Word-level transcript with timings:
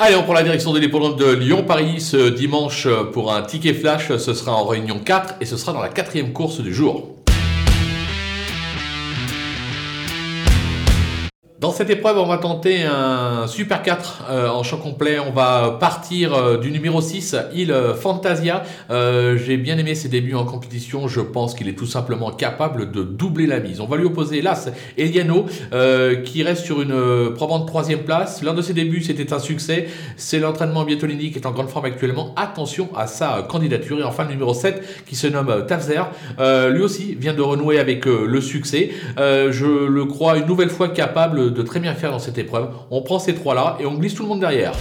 Allez, 0.00 0.14
on 0.14 0.22
prend 0.22 0.34
la 0.34 0.44
direction 0.44 0.72
de 0.72 0.78
l'hippodrome 0.78 1.16
de 1.16 1.28
Lyon-Paris 1.32 2.00
ce 2.00 2.28
dimanche 2.28 2.86
pour 3.12 3.34
un 3.34 3.42
ticket 3.42 3.74
flash. 3.74 4.16
Ce 4.16 4.32
sera 4.32 4.54
en 4.54 4.64
réunion 4.64 5.00
4 5.00 5.34
et 5.40 5.44
ce 5.44 5.56
sera 5.56 5.72
dans 5.72 5.82
la 5.82 5.88
quatrième 5.88 6.32
course 6.32 6.60
du 6.60 6.72
jour. 6.72 7.17
Dans 11.60 11.72
cette 11.72 11.90
épreuve, 11.90 12.18
on 12.18 12.26
va 12.26 12.38
tenter 12.38 12.84
un 12.84 13.48
Super 13.48 13.82
4 13.82 14.26
euh, 14.30 14.48
en 14.48 14.62
champ 14.62 14.76
complet. 14.76 15.18
On 15.18 15.32
va 15.32 15.76
partir 15.80 16.32
euh, 16.32 16.56
du 16.56 16.70
numéro 16.70 17.00
6, 17.00 17.34
Il 17.52 17.74
Fantasia. 18.00 18.62
Euh, 18.90 19.36
j'ai 19.36 19.56
bien 19.56 19.76
aimé 19.76 19.96
ses 19.96 20.08
débuts 20.08 20.36
en 20.36 20.44
compétition. 20.44 21.08
Je 21.08 21.20
pense 21.20 21.56
qu'il 21.56 21.66
est 21.66 21.76
tout 21.76 21.86
simplement 21.86 22.30
capable 22.30 22.92
de 22.92 23.02
doubler 23.02 23.48
la 23.48 23.58
mise. 23.58 23.80
On 23.80 23.86
va 23.86 23.96
lui 23.96 24.04
opposer 24.04 24.40
l'As 24.40 24.70
Eliano, 24.96 25.46
qui 26.24 26.44
reste 26.44 26.64
sur 26.64 26.80
une 26.80 27.34
probante 27.34 27.66
troisième 27.66 28.04
place. 28.04 28.40
L'un 28.44 28.54
de 28.54 28.62
ses 28.62 28.72
débuts, 28.72 29.02
c'était 29.02 29.32
un 29.32 29.40
succès. 29.40 29.88
C'est 30.16 30.38
l'entraînement 30.38 30.84
biathlonique 30.84 31.32
qui 31.32 31.38
est 31.40 31.46
en 31.46 31.50
grande 31.50 31.70
forme 31.70 31.86
actuellement. 31.86 32.34
Attention 32.36 32.88
à 32.94 33.08
sa 33.08 33.44
candidature. 33.48 33.98
Et 33.98 34.04
enfin, 34.04 34.22
le 34.22 34.30
numéro 34.30 34.54
7, 34.54 35.04
qui 35.06 35.16
se 35.16 35.26
nomme 35.26 35.66
Tafzer. 35.66 36.02
lui 36.70 36.82
aussi 36.82 37.16
vient 37.16 37.34
de 37.34 37.42
renouer 37.42 37.80
avec 37.80 38.04
le 38.04 38.40
succès. 38.40 38.90
je 39.16 39.88
le 39.88 40.04
crois 40.04 40.38
une 40.38 40.46
nouvelle 40.46 40.70
fois 40.70 40.88
capable 40.90 41.47
de 41.50 41.62
très 41.62 41.80
bien 41.80 41.94
faire 41.94 42.10
dans 42.10 42.18
cette 42.18 42.38
épreuve. 42.38 42.70
On 42.90 43.02
prend 43.02 43.18
ces 43.18 43.34
trois-là 43.34 43.76
et 43.80 43.86
on 43.86 43.94
glisse 43.94 44.14
tout 44.14 44.22
le 44.22 44.28
monde 44.28 44.40
derrière. 44.40 44.72